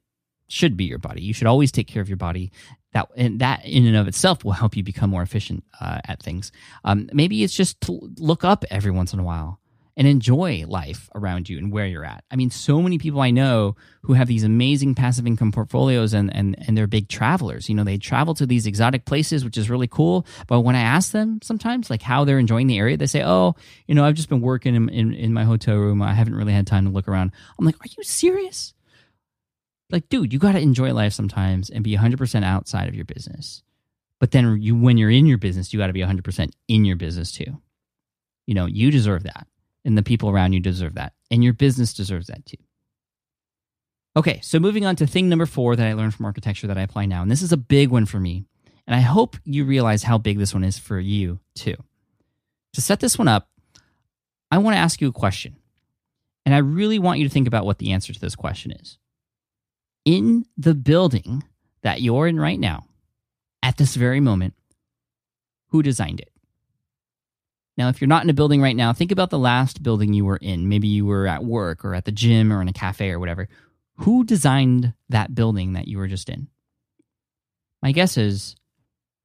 [0.48, 1.22] should be your body.
[1.22, 2.51] You should always take care of your body.
[2.92, 6.20] That and that in and of itself will help you become more efficient uh, at
[6.22, 6.51] things.
[6.85, 9.61] Um, maybe it's just to look up every once in a while
[9.98, 12.22] and enjoy life around you and where you're at.
[12.30, 16.32] I mean, so many people I know who have these amazing passive income portfolios and,
[16.34, 17.68] and, and they're big travelers.
[17.68, 20.24] You know, they travel to these exotic places, which is really cool.
[20.46, 23.56] But when I ask them sometimes, like how they're enjoying the area, they say, oh,
[23.88, 26.00] you know, I've just been working in, in, in my hotel room.
[26.00, 27.32] I haven't really had time to look around.
[27.58, 28.74] I'm like, are you serious?
[29.90, 33.64] Like, dude, you got to enjoy life sometimes and be 100% outside of your business.
[34.20, 36.96] But then you, when you're in your business, you got to be 100% in your
[36.96, 37.61] business too.
[38.46, 39.48] You know, you deserve that
[39.88, 41.14] and the people around you deserve that.
[41.31, 42.59] And your business deserves that too.
[44.14, 46.83] Okay, so moving on to thing number four that I learned from architecture that I
[46.83, 47.22] apply now.
[47.22, 48.44] And this is a big one for me.
[48.87, 51.74] And I hope you realize how big this one is for you too.
[52.74, 53.48] To set this one up,
[54.51, 55.57] I want to ask you a question.
[56.44, 58.98] And I really want you to think about what the answer to this question is.
[60.05, 61.44] In the building
[61.83, 62.85] that you're in right now,
[63.62, 64.53] at this very moment,
[65.68, 66.31] who designed it?
[67.79, 70.25] Now, if you're not in a building right now, think about the last building you
[70.25, 70.69] were in.
[70.69, 73.49] Maybe you were at work or at the gym or in a cafe or whatever.
[73.99, 76.49] Who designed that building that you were just in?
[77.81, 78.57] My guess is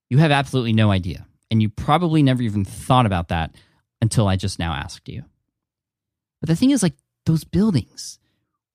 [0.10, 1.26] you have absolutely no idea.
[1.50, 3.56] And you probably never even thought about that
[4.04, 5.24] until I just now asked you.
[6.40, 8.20] But the thing is, like those buildings,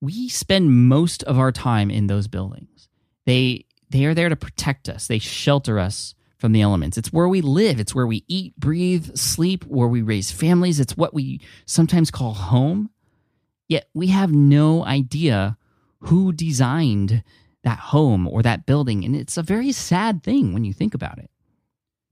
[0.01, 2.89] we spend most of our time in those buildings.
[3.27, 5.07] They they are there to protect us.
[5.07, 6.97] They shelter us from the elements.
[6.97, 7.81] It's where we live.
[7.81, 10.81] It's where we eat, breathe, sleep, where we raise families.
[10.81, 12.91] It's what we sometimes call home.
[13.69, 15.59] Yet we have no idea
[16.01, 17.23] who designed
[17.65, 19.05] that home or that building.
[19.05, 21.31] And it's a very sad thing when you think about it.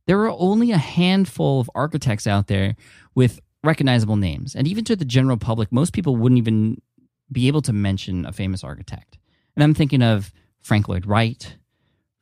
[0.07, 2.77] There are only a handful of architects out there
[3.15, 4.55] with recognizable names.
[4.55, 6.81] And even to the general public, most people wouldn't even
[7.31, 9.19] be able to mention a famous architect.
[9.55, 11.57] And I'm thinking of Frank Lloyd Wright,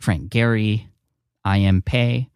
[0.00, 0.86] Frank Gehry,
[1.44, 1.82] I.M.
[1.82, 2.28] Pei.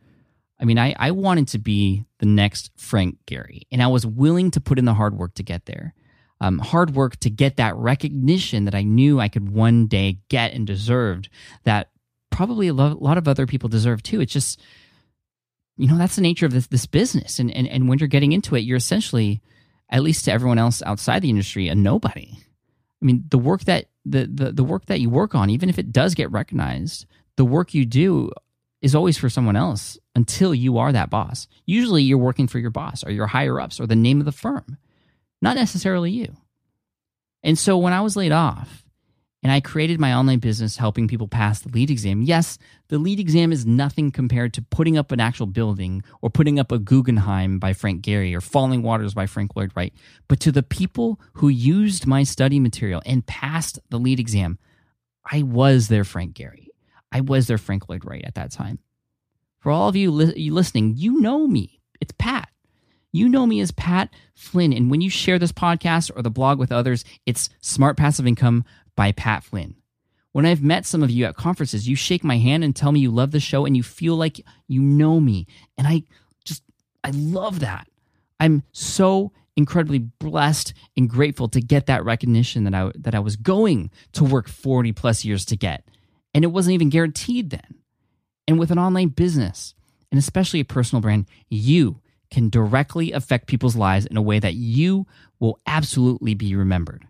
[0.61, 4.51] I mean, I, I wanted to be the next Frank Gehry, and I was willing
[4.53, 5.95] to put in the hard work to get there.
[6.41, 10.53] Um, hard work to get that recognition that I knew I could one day get
[10.53, 11.29] and deserved,
[11.65, 11.91] that
[12.31, 14.21] probably a lot of other people deserve too.
[14.21, 14.61] It's just,
[15.77, 17.41] you know, that's the nature of this, this business.
[17.41, 19.41] And, and, and when you're getting into it, you're essentially,
[19.91, 22.33] at least to everyone else outside the industry, a nobody.
[22.35, 25.79] I mean, the work that the, the, the work that you work on, even if
[25.79, 28.31] it does get recognized, the work you do
[28.81, 31.49] is always for someone else until you are that boss.
[31.67, 34.33] Usually you're working for your boss or your higher ups or the name of the
[34.33, 34.79] firm,
[35.43, 36.37] not necessarily you.
[37.43, 38.85] And so when I was laid off
[39.43, 42.23] and I created my online business helping people pass the LEED exam.
[42.23, 46.59] Yes, the LEED exam is nothing compared to putting up an actual building or putting
[46.59, 49.95] up a Guggenheim by Frank Gehry or Falling Waters by Frank Lloyd Wright.
[50.27, 54.59] But to the people who used my study material and passed the LEED exam,
[55.31, 56.68] I was their Frank Gehry.
[57.13, 58.79] I was their Frank Lloyd Wright at that time.
[59.61, 61.81] For all of you, li- you listening, you know me.
[62.01, 62.49] It's Pat.
[63.13, 64.73] You know me as Pat Flynn.
[64.73, 68.65] And when you share this podcast or the blog with others, it's Smart Passive Income
[68.95, 69.75] by Pat Flynn.
[70.33, 73.01] When I've met some of you at conferences, you shake my hand and tell me
[73.01, 75.47] you love the show and you feel like you know me.
[75.77, 76.03] And I
[76.45, 76.63] just,
[77.03, 77.89] I love that.
[78.39, 83.35] I'm so incredibly blessed and grateful to get that recognition that I, that I was
[83.37, 85.85] going to work 40 plus years to get.
[86.39, 87.75] And it wasn't even guaranteed then.
[88.47, 89.75] And with an online business,
[90.13, 94.55] and especially a personal brand, you can directly affect people's lives in a way that
[94.55, 95.05] you
[95.41, 97.05] will absolutely be remembered.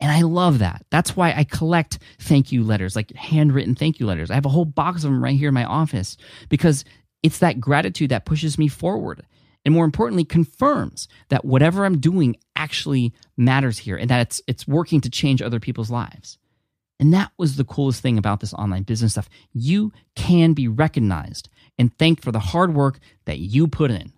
[0.00, 0.84] And I love that.
[0.90, 4.28] That's why I collect thank you letters, like handwritten thank you letters.
[4.28, 6.16] I have a whole box of them right here in my office
[6.48, 6.84] because
[7.22, 9.22] it's that gratitude that pushes me forward.
[9.64, 14.66] And more importantly, confirms that whatever I'm doing actually matters here and that it's, it's
[14.66, 16.38] working to change other people's lives.
[17.00, 19.28] And that was the coolest thing about this online business stuff.
[19.52, 24.12] You can be recognized and thanked for the hard work that you put in.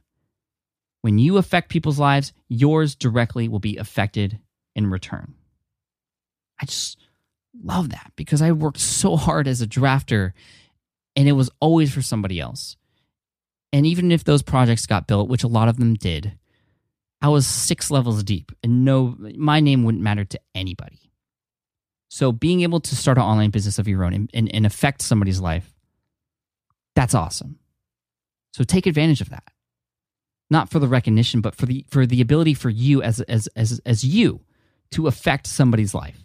[1.03, 4.39] When you affect people's lives, yours directly will be affected
[4.75, 5.35] in return.
[6.61, 6.99] I just
[7.63, 10.33] love that because I worked so hard as a drafter
[11.17, 12.77] and it was always for somebody else.
[13.73, 16.39] And even if those projects got built, which a lot of them did,
[17.23, 21.10] I was six levels deep and no my name wouldn't matter to anybody.
[22.13, 25.01] So being able to start an online business of your own and, and, and affect
[25.01, 25.73] somebody's life,
[26.97, 27.61] that's awesome.
[28.53, 29.45] So take advantage of that.
[30.51, 33.81] Not for the recognition, but for the for the ability for you as as as
[33.87, 34.41] as you
[34.91, 36.25] to affect somebody's life.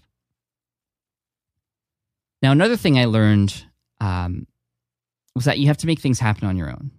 [2.41, 3.65] Now, another thing I learned
[4.02, 4.48] um,
[5.36, 6.89] was that you have to make things happen on your own.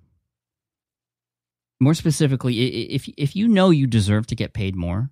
[1.80, 2.56] More specifically,
[2.94, 5.10] if if you know you deserve to get paid more,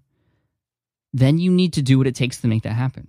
[1.13, 3.09] then you need to do what it takes to make that happen.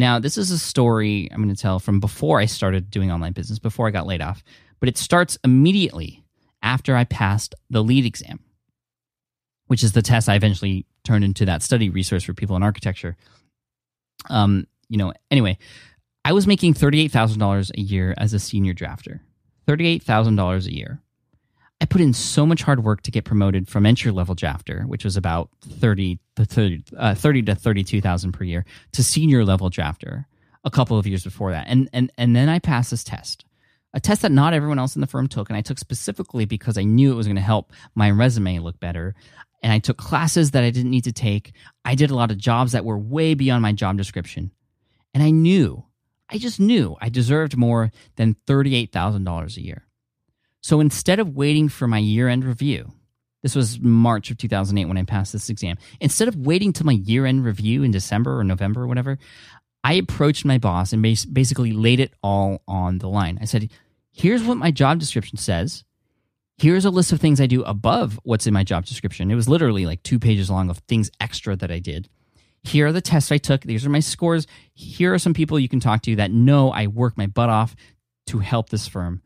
[0.00, 3.34] Now, this is a story I'm going to tell from before I started doing online
[3.34, 4.42] business, before I got laid off,
[4.80, 6.24] but it starts immediately
[6.62, 8.40] after I passed the LEED exam,
[9.66, 13.18] which is the test I eventually turned into that study resource for people in architecture.
[14.30, 15.58] Um, you know, anyway,
[16.24, 19.20] I was making $38,000 a year as a senior drafter.
[19.68, 21.02] $38,000 a year.
[21.80, 25.04] I put in so much hard work to get promoted from entry level drafter, which
[25.04, 30.26] was about 30 to 30, uh, 30 to 32,000 per year, to senior level drafter
[30.62, 31.66] a couple of years before that.
[31.68, 33.46] And, and, and then I passed this test,
[33.94, 35.48] a test that not everyone else in the firm took.
[35.48, 38.78] And I took specifically because I knew it was going to help my resume look
[38.78, 39.14] better.
[39.62, 41.52] And I took classes that I didn't need to take.
[41.84, 44.50] I did a lot of jobs that were way beyond my job description.
[45.14, 45.84] And I knew
[46.30, 49.86] I just knew I deserved more than $38,000 a year.
[50.62, 52.92] So instead of waiting for my year end review,
[53.42, 55.76] this was March of 2008 when I passed this exam.
[56.00, 59.18] Instead of waiting till my year end review in December or November or whatever,
[59.82, 63.38] I approached my boss and basically laid it all on the line.
[63.40, 63.70] I said,
[64.12, 65.84] Here's what my job description says.
[66.58, 69.30] Here's a list of things I do above what's in my job description.
[69.30, 72.08] It was literally like two pages long of things extra that I did.
[72.62, 73.62] Here are the tests I took.
[73.62, 74.46] These are my scores.
[74.74, 77.74] Here are some people you can talk to that know I work my butt off
[78.26, 79.22] to help this firm.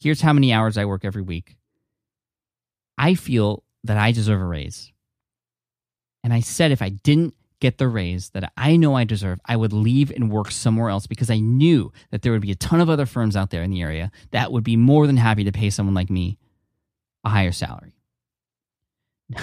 [0.00, 1.56] Here's how many hours I work every week.
[2.98, 4.92] I feel that I deserve a raise.
[6.22, 9.56] And I said if I didn't get the raise that I know I deserve, I
[9.56, 12.80] would leave and work somewhere else because I knew that there would be a ton
[12.80, 15.52] of other firms out there in the area that would be more than happy to
[15.52, 16.38] pay someone like me
[17.24, 17.94] a higher salary.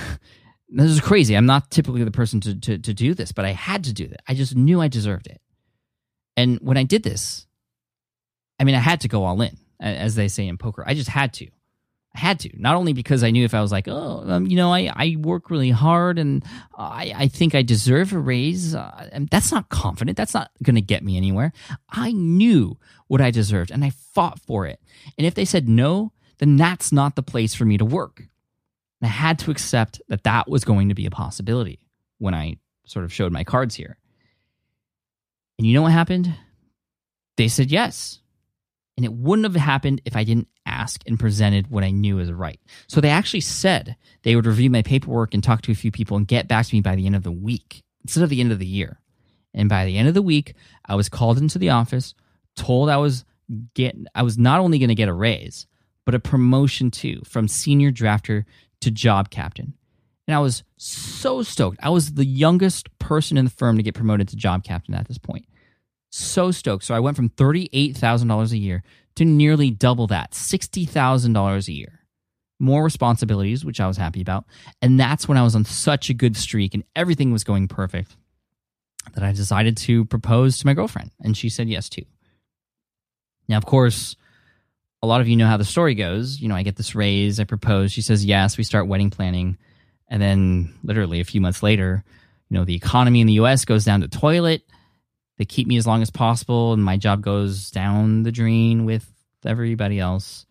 [0.69, 1.35] this is crazy.
[1.35, 4.05] I'm not typically the person to, to, to do this, but I had to do
[4.05, 4.21] it.
[4.27, 5.41] I just knew I deserved it.
[6.37, 7.47] And when I did this,
[8.59, 10.83] I mean, I had to go all in, as they say in poker.
[10.85, 11.47] I just had to.
[12.13, 12.49] I had to.
[12.59, 15.15] Not only because I knew if I was like, oh, um, you know, I, I
[15.17, 16.43] work really hard and
[16.77, 18.75] I, I think I deserve a raise.
[18.75, 20.17] Uh, and that's not confident.
[20.17, 21.53] That's not going to get me anywhere.
[21.89, 24.81] I knew what I deserved and I fought for it.
[25.17, 28.19] And if they said no, then that's not the place for me to work.
[28.99, 31.79] And I had to accept that that was going to be a possibility
[32.17, 33.97] when I sort of showed my cards here.
[35.57, 36.33] And you know what happened?
[37.37, 38.20] They said yes.
[38.97, 42.31] And it wouldn't have happened if I didn't ask and presented what I knew was
[42.31, 42.59] right.
[42.87, 46.17] So they actually said they would review my paperwork and talk to a few people
[46.17, 48.51] and get back to me by the end of the week instead of the end
[48.51, 48.99] of the year.
[49.53, 52.13] And by the end of the week, I was called into the office,
[52.55, 53.25] told I was
[53.73, 55.67] get I was not only going to get a raise,
[56.05, 58.45] but a promotion too from senior drafter
[58.81, 59.73] to job captain.
[60.27, 61.79] And I was so stoked.
[61.81, 65.07] I was the youngest person in the firm to get promoted to job captain at
[65.07, 65.45] this point.
[66.11, 66.83] So stoked.
[66.83, 68.83] So I went from $38,000 a year
[69.15, 71.99] to nearly double that, $60,000 a year.
[72.59, 74.45] More responsibilities, which I was happy about.
[74.81, 78.15] And that's when I was on such a good streak and everything was going perfect
[79.15, 81.11] that I decided to propose to my girlfriend.
[81.21, 82.05] And she said yes too.
[83.47, 84.15] Now, of course,
[85.01, 86.39] a lot of you know how the story goes.
[86.39, 89.57] You know, I get this raise, I propose, she says yes, we start wedding planning.
[90.07, 92.03] And then, literally a few months later,
[92.49, 94.61] you know, the economy in the US goes down the toilet.
[95.41, 99.11] They keep me as long as possible, and my job goes down the drain with
[99.43, 100.45] everybody else,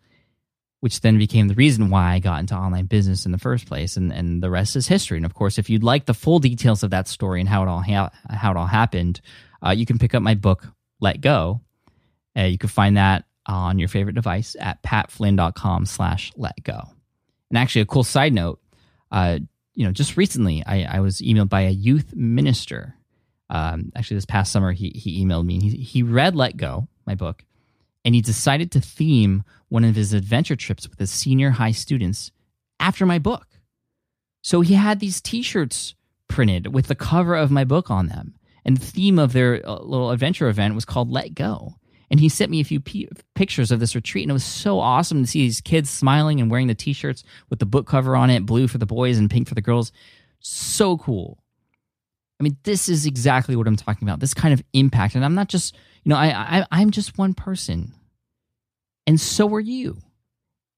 [0.81, 3.95] which then became the reason why I got into online business in the first place.
[3.95, 5.15] And, and the rest is history.
[5.15, 7.69] And of course, if you'd like the full details of that story and how it
[7.69, 9.21] all, ha- how it all happened,
[9.65, 10.67] uh, you can pick up my book,
[10.99, 11.61] Let Go.
[12.37, 16.81] Uh, you can find that on your favorite device at patflynn.com slash let go.
[17.49, 18.59] And actually, a cool side note,
[19.09, 19.39] uh,
[19.73, 22.97] you know, just recently I, I was emailed by a youth minister.
[23.51, 25.59] Um, actually, this past summer, he, he emailed me.
[25.59, 27.43] He, he read Let Go, my book,
[28.05, 32.31] and he decided to theme one of his adventure trips with his senior high students
[32.79, 33.47] after my book.
[34.41, 35.95] So he had these t shirts
[36.27, 38.35] printed with the cover of my book on them.
[38.63, 41.75] And the theme of their uh, little adventure event was called Let Go.
[42.09, 44.79] And he sent me a few p- pictures of this retreat, and it was so
[44.79, 48.29] awesome to see these kids smiling and wearing the t-shirts with the book cover on
[48.29, 49.91] it, blue for the boys and pink for the girls.
[50.39, 51.40] So cool.
[52.41, 54.19] I mean, this is exactly what I'm talking about.
[54.19, 57.35] This kind of impact, and I'm not just, you know, I, I I'm just one
[57.35, 57.93] person,
[59.05, 59.99] and so are you.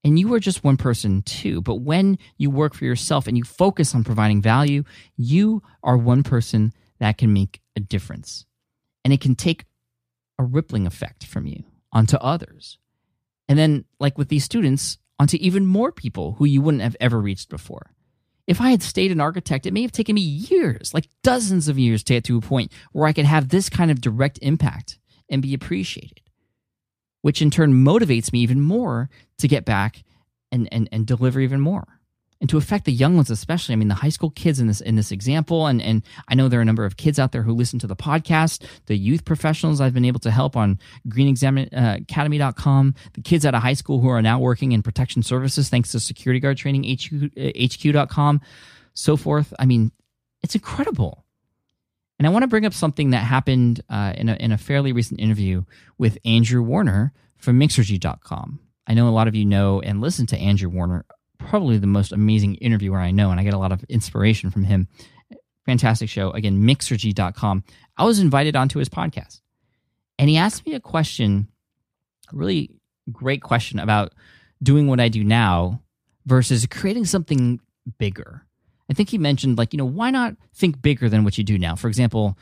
[0.04, 1.62] And you are just one person too.
[1.62, 4.84] But when you work for yourself and you focus on providing value,
[5.16, 8.44] you are one person that can make a difference.
[9.02, 9.64] And it can take
[10.38, 12.76] a rippling effect from you onto others.
[13.48, 17.18] And then, like with these students, onto even more people who you wouldn't have ever
[17.18, 17.94] reached before.
[18.46, 21.78] If I had stayed an architect, it may have taken me years, like dozens of
[21.78, 24.98] years, to get to a point where I could have this kind of direct impact
[25.30, 26.20] and be appreciated,
[27.22, 30.04] which in turn motivates me even more to get back
[30.52, 32.00] and, and, and deliver even more
[32.44, 33.72] and to affect the young ones especially.
[33.72, 36.46] I mean the high school kids in this in this example and and i know
[36.46, 38.62] there are a number of kids out there who listen to the podcast.
[38.84, 40.78] The youth professionals i've been able to help on
[41.08, 45.70] greenacademy.com uh, the kids out of high school who are now working in protection services
[45.70, 48.42] thanks to security guard training HQ, hq.com
[48.92, 49.54] so forth.
[49.58, 49.90] I mean
[50.42, 51.24] it's incredible.
[52.18, 54.92] And i want to bring up something that happened uh, in, a, in a fairly
[54.92, 55.64] recent interview
[55.96, 60.36] with andrew warner from mixergy.com I know a lot of you know and listen to
[60.36, 61.06] Andrew Warner
[61.48, 64.64] probably the most amazing interviewer I know, and I get a lot of inspiration from
[64.64, 64.88] him.
[65.66, 66.30] Fantastic show.
[66.30, 67.64] Again, mixergy.com.
[67.96, 69.40] I was invited onto his podcast,
[70.18, 71.48] and he asked me a question,
[72.32, 72.70] a really
[73.12, 74.12] great question about
[74.62, 75.80] doing what I do now
[76.26, 77.60] versus creating something
[77.98, 78.46] bigger.
[78.90, 81.58] I think he mentioned, like, you know, why not think bigger than what you do
[81.58, 81.74] now?
[81.74, 82.36] For example,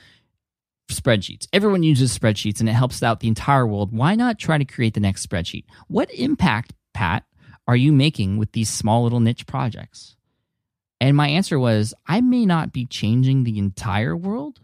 [0.90, 1.46] spreadsheets.
[1.53, 3.96] Everyone uses spreadsheets and it helps out the entire world.
[3.96, 5.64] Why not try to create the next spreadsheet?
[5.88, 7.24] What impact, Pat,
[7.66, 10.16] are you making with these small little niche projects?
[11.00, 14.60] And my answer was I may not be changing the entire world,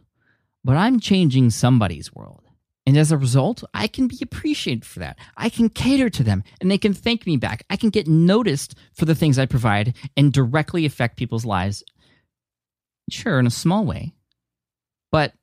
[0.65, 2.45] but I'm changing somebody's world.
[2.87, 5.19] And as a result, I can be appreciated for that.
[5.37, 7.65] I can cater to them and they can thank me back.
[7.69, 11.85] I can get noticed for the things I provide and directly affect people's lives.
[13.11, 14.15] Sure, in a small way.
[15.13, 15.35] But,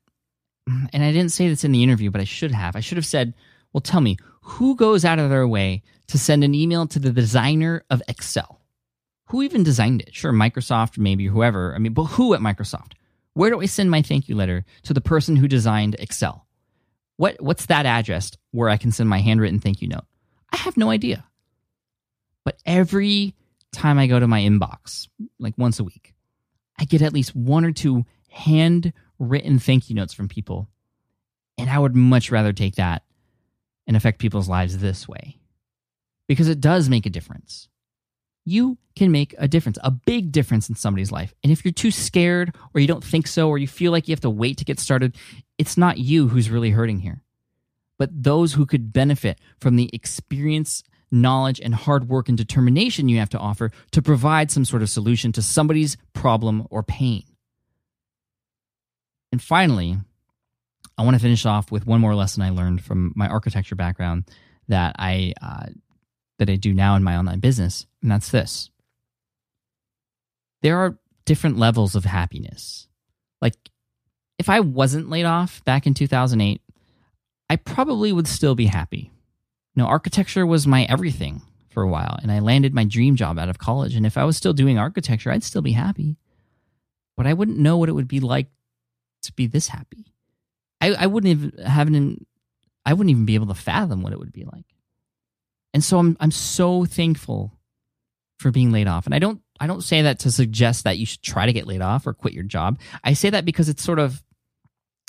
[0.66, 2.74] and I didn't say this in the interview, but I should have.
[2.74, 3.34] I should have said,
[3.72, 4.16] well, tell me,
[4.46, 8.60] who goes out of their way to send an email to the designer of Excel?
[9.26, 10.14] Who even designed it?
[10.14, 11.74] Sure, Microsoft, maybe whoever.
[11.74, 12.92] I mean, but who at Microsoft?
[13.34, 16.46] Where do I send my thank you letter to the person who designed Excel?
[17.16, 20.04] What what's that address where I can send my handwritten thank you note?
[20.52, 21.24] I have no idea.
[22.44, 23.34] But every
[23.72, 25.08] time I go to my inbox,
[25.40, 26.14] like once a week,
[26.78, 30.68] I get at least one or two handwritten thank you notes from people.
[31.58, 33.02] And I would much rather take that
[33.86, 35.38] and affect people's lives this way
[36.28, 37.68] because it does make a difference.
[38.44, 41.34] You can make a difference, a big difference in somebody's life.
[41.42, 44.12] And if you're too scared or you don't think so or you feel like you
[44.12, 45.16] have to wait to get started,
[45.58, 47.22] it's not you who's really hurting here,
[47.98, 53.18] but those who could benefit from the experience, knowledge, and hard work and determination you
[53.18, 57.24] have to offer to provide some sort of solution to somebody's problem or pain.
[59.32, 59.98] And finally,
[60.98, 64.24] I want to finish off with one more lesson I learned from my architecture background
[64.68, 65.66] that I uh,
[66.38, 68.70] that I do now in my online business, and that's this:
[70.62, 72.88] there are different levels of happiness.
[73.42, 73.54] Like,
[74.38, 76.60] if I wasn't laid off back in 2008,
[77.50, 79.10] I probably would still be happy.
[79.74, 83.38] You know, architecture was my everything for a while, and I landed my dream job
[83.38, 83.94] out of college.
[83.94, 86.16] And if I was still doing architecture, I'd still be happy.
[87.16, 88.48] but I wouldn't know what it would be like
[89.22, 90.14] to be this happy.
[90.80, 92.26] I, I wouldn't even have an,
[92.84, 94.66] I wouldn't even be able to fathom what it would be like.
[95.74, 97.52] And so I'm I'm so thankful
[98.38, 99.06] for being laid off.
[99.06, 101.66] And I don't I don't say that to suggest that you should try to get
[101.66, 102.78] laid off or quit your job.
[103.04, 104.22] I say that because it's sort of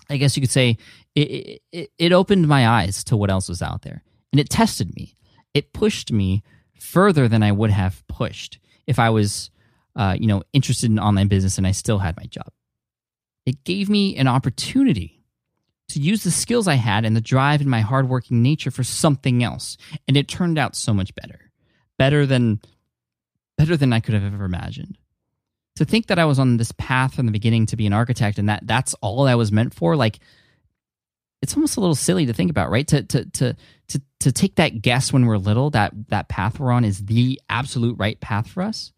[0.09, 0.77] I guess you could say
[1.15, 4.03] it, it, it opened my eyes to what else was out there.
[4.31, 5.15] And it tested me.
[5.53, 6.43] It pushed me
[6.79, 9.51] further than I would have pushed if I was
[9.97, 12.51] uh, you know, interested in online business and I still had my job.
[13.45, 15.16] It gave me an opportunity
[15.89, 19.43] to use the skills I had and the drive in my hardworking nature for something
[19.43, 19.77] else.
[20.07, 21.51] And it turned out so much better.
[21.97, 22.61] Better than
[23.57, 24.97] better than I could have ever imagined.
[25.77, 28.37] To think that I was on this path from the beginning to be an architect
[28.39, 30.19] and that that's all I was meant for, like
[31.41, 32.87] it's almost a little silly to think about, right?
[32.87, 33.55] To to to
[33.89, 37.39] to to take that guess when we're little that that path we're on is the
[37.49, 38.91] absolute right path for us.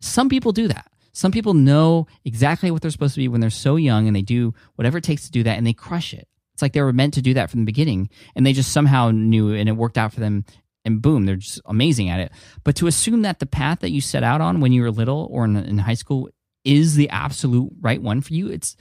[0.00, 0.90] Some people do that.
[1.18, 4.22] Some people know exactly what they're supposed to be when they're so young and they
[4.22, 6.28] do whatever it takes to do that and they crush it.
[6.52, 9.10] It's like they were meant to do that from the beginning and they just somehow
[9.10, 10.44] knew and it worked out for them
[10.84, 12.30] and boom, they're just amazing at it.
[12.62, 15.26] But to assume that the path that you set out on when you were little
[15.32, 16.28] or in, in high school
[16.62, 18.76] is the absolute right one for you, it's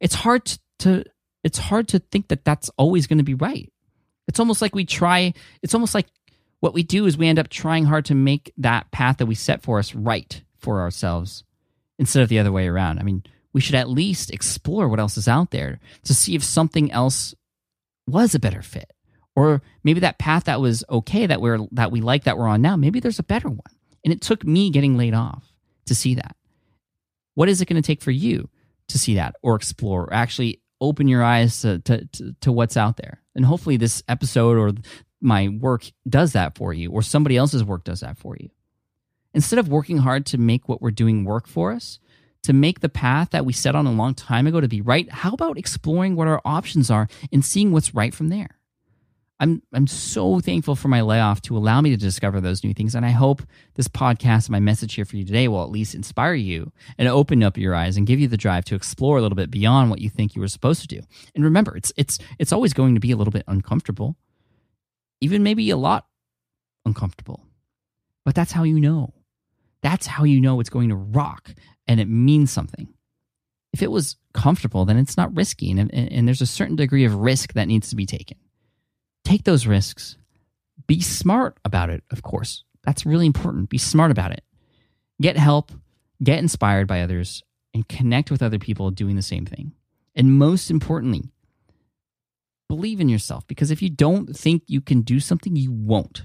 [0.00, 1.04] it's hard to,
[1.44, 3.70] it's hard to think that that's always going to be right.
[4.28, 5.34] It's almost like we try.
[5.60, 6.06] It's almost like
[6.60, 9.34] what we do is we end up trying hard to make that path that we
[9.34, 11.44] set for us right for ourselves
[11.98, 12.98] instead of the other way around.
[12.98, 13.22] I mean,
[13.52, 17.34] we should at least explore what else is out there to see if something else
[18.06, 18.92] was a better fit.
[19.34, 22.62] Or maybe that path that was okay that we're that we like that we're on
[22.62, 23.60] now maybe there's a better one.
[24.04, 25.52] And it took me getting laid off
[25.86, 26.36] to see that.
[27.34, 28.48] What is it going to take for you
[28.88, 32.76] to see that or explore or actually open your eyes to, to, to, to what's
[32.76, 33.20] out there?
[33.34, 34.72] And hopefully this episode or
[35.20, 38.50] my work does that for you or somebody else's work does that for you
[39.36, 42.00] instead of working hard to make what we're doing work for us
[42.42, 45.08] to make the path that we set on a long time ago to be right
[45.12, 48.56] how about exploring what our options are and seeing what's right from there
[49.38, 52.94] I'm I'm so thankful for my layoff to allow me to discover those new things,
[52.94, 53.42] and I hope
[53.74, 57.42] this podcast, my message here for you today, will at least inspire you and open
[57.42, 60.00] up your eyes and give you the drive to explore a little bit beyond what
[60.00, 61.02] you think you were supposed to do.
[61.34, 64.16] And remember, it's it's it's always going to be a little bit uncomfortable,
[65.20, 66.06] even maybe a lot
[66.86, 67.44] uncomfortable,
[68.24, 69.12] but that's how you know.
[69.86, 71.54] That's how you know it's going to rock
[71.86, 72.88] and it means something.
[73.72, 77.04] If it was comfortable, then it's not risky, and, and, and there's a certain degree
[77.04, 78.36] of risk that needs to be taken
[79.22, 80.16] take those risks.
[80.88, 82.64] Be smart about it, of course.
[82.84, 83.68] That's really important.
[83.68, 84.42] Be smart about it.
[85.22, 85.70] Get help,
[86.20, 89.72] get inspired by others, and connect with other people doing the same thing.
[90.16, 91.30] And most importantly,
[92.68, 96.24] believe in yourself because if you don't think you can do something, you won't.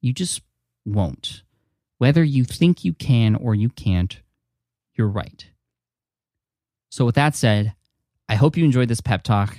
[0.00, 0.40] You just
[0.86, 1.42] won't.
[2.02, 4.18] Whether you think you can or you can't,
[4.96, 5.46] you're right.
[6.90, 7.74] So, with that said,
[8.28, 9.56] I hope you enjoyed this pep talk.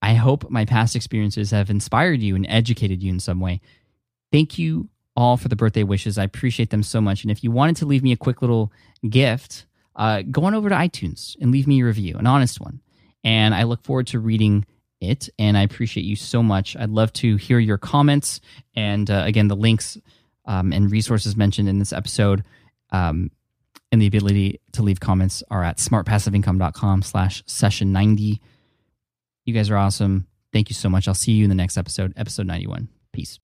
[0.00, 3.60] I hope my past experiences have inspired you and educated you in some way.
[4.32, 6.16] Thank you all for the birthday wishes.
[6.16, 7.22] I appreciate them so much.
[7.22, 8.72] And if you wanted to leave me a quick little
[9.06, 12.80] gift, uh, go on over to iTunes and leave me a review, an honest one.
[13.24, 14.64] And I look forward to reading
[15.02, 15.28] it.
[15.38, 16.78] And I appreciate you so much.
[16.78, 18.40] I'd love to hear your comments.
[18.74, 19.98] And uh, again, the links
[20.46, 22.42] um, and resources mentioned in this episode
[22.90, 23.30] um,
[23.92, 28.40] and the ability to leave comments are at smartpassiveincome.com slash session 90.
[29.44, 30.26] You guys are awesome.
[30.52, 31.06] Thank you so much.
[31.08, 32.88] I'll see you in the next episode, episode 91.
[33.12, 33.38] Peace.